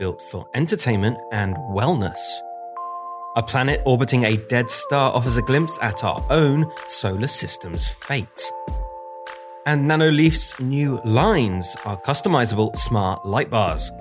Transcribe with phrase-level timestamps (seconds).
[0.00, 2.18] built for entertainment and wellness.
[3.36, 8.50] A planet orbiting a dead star offers a glimpse at our own solar system's fate.
[9.66, 13.92] And Nanoleaf's new lines are customizable smart light bars.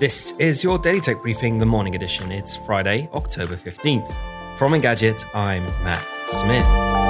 [0.00, 2.32] This is your Daily Tech Briefing, the morning edition.
[2.32, 4.10] It's Friday, October 15th.
[4.56, 7.01] From Engadget, I'm Matt Smith.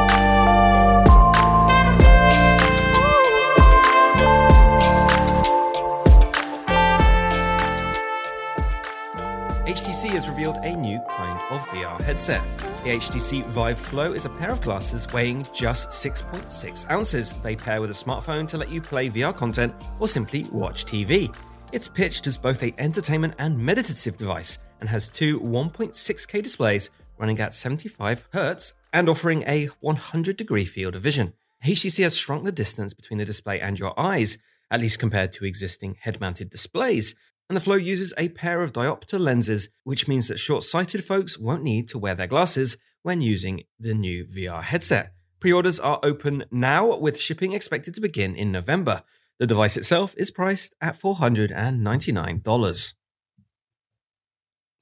[9.66, 12.42] HTC has revealed a new kind of VR headset.
[12.58, 17.34] The HTC Vive Flow is a pair of glasses weighing just 6.6 ounces.
[17.44, 21.32] They pair with a smartphone to let you play VR content or simply watch TV.
[21.70, 27.38] It's pitched as both a entertainment and meditative device and has two 1.6K displays running
[27.38, 31.34] at 75 Hz and offering a 100 degree field of vision.
[31.64, 34.38] HTC has shrunk the distance between the display and your eyes,
[34.72, 37.14] at least compared to existing head mounted displays.
[37.52, 41.38] And the Flow uses a pair of diopter lenses, which means that short sighted folks
[41.38, 45.12] won't need to wear their glasses when using the new VR headset.
[45.38, 49.02] Pre orders are open now, with shipping expected to begin in November.
[49.38, 52.94] The device itself is priced at $499.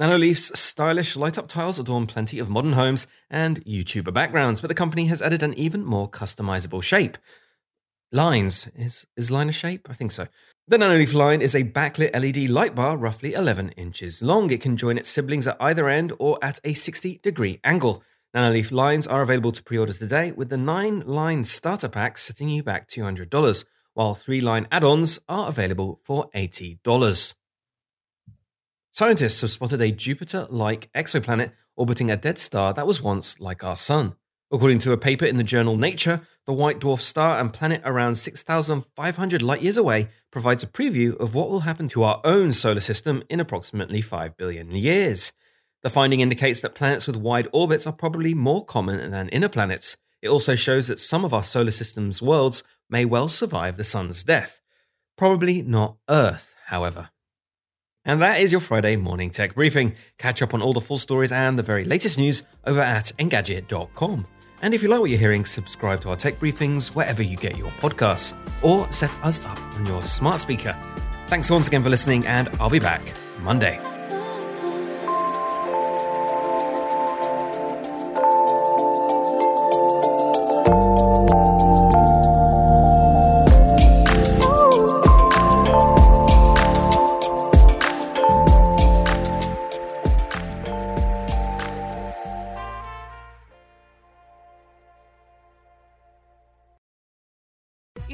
[0.00, 4.74] Nanoleaf's stylish light up tiles adorn plenty of modern homes and YouTuber backgrounds, but the
[4.74, 7.18] company has added an even more customizable shape.
[8.12, 8.68] Lines.
[8.76, 9.88] Is, is line a shape?
[9.90, 10.28] I think so.
[10.70, 14.52] The Nanoleaf line is a backlit LED light bar roughly 11 inches long.
[14.52, 18.04] It can join its siblings at either end or at a 60 degree angle.
[18.36, 22.48] Nanoleaf lines are available to pre order today, with the 9 line starter pack setting
[22.48, 23.64] you back $200,
[23.94, 27.34] while 3 line add ons are available for $80.
[28.92, 33.64] Scientists have spotted a Jupiter like exoplanet orbiting a dead star that was once like
[33.64, 34.14] our Sun.
[34.52, 38.16] According to a paper in the journal Nature, the white dwarf star and planet around
[38.16, 42.80] 6,500 light years away provides a preview of what will happen to our own solar
[42.80, 45.32] system in approximately 5 billion years.
[45.84, 49.96] The finding indicates that planets with wide orbits are probably more common than inner planets.
[50.20, 54.24] It also shows that some of our solar system's worlds may well survive the sun's
[54.24, 54.60] death.
[55.16, 57.10] Probably not Earth, however.
[58.04, 59.94] And that is your Friday morning tech briefing.
[60.18, 64.26] Catch up on all the full stories and the very latest news over at Engadget.com.
[64.62, 67.56] And if you like what you're hearing, subscribe to our tech briefings wherever you get
[67.56, 70.76] your podcasts, or set us up on your smart speaker.
[71.28, 73.02] Thanks once again for listening, and I'll be back
[73.42, 73.89] Monday.